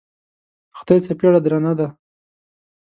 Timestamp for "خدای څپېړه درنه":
0.77-1.73